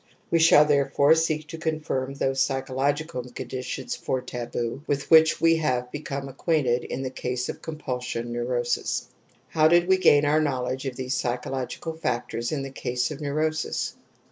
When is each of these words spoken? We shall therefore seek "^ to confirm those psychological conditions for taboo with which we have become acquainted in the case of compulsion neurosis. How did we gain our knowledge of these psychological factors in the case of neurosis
We 0.31 0.39
shall 0.39 0.65
therefore 0.65 1.13
seek 1.13 1.41
"^ 1.45 1.47
to 1.49 1.59
confirm 1.59 2.15
those 2.15 2.41
psychological 2.41 3.23
conditions 3.23 3.95
for 3.95 4.19
taboo 4.19 4.81
with 4.87 5.11
which 5.11 5.39
we 5.39 5.57
have 5.57 5.91
become 5.91 6.27
acquainted 6.27 6.83
in 6.85 7.03
the 7.03 7.11
case 7.11 7.49
of 7.49 7.61
compulsion 7.61 8.31
neurosis. 8.33 9.07
How 9.49 9.67
did 9.67 9.87
we 9.87 9.99
gain 9.99 10.25
our 10.25 10.41
knowledge 10.41 10.87
of 10.87 10.95
these 10.95 11.13
psychological 11.13 11.93
factors 11.95 12.51
in 12.51 12.63
the 12.63 12.71
case 12.71 13.11
of 13.11 13.21
neurosis 13.21 13.93